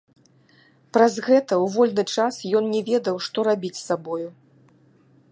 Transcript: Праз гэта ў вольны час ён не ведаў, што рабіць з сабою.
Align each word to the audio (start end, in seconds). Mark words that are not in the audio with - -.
Праз 0.95 1.17
гэта 1.27 1.53
ў 1.57 1.65
вольны 1.75 2.05
час 2.15 2.39
ён 2.59 2.65
не 2.77 2.81
ведаў, 2.89 3.15
што 3.27 3.37
рабіць 3.49 3.75
з 3.81 3.83
сабою. 3.91 4.27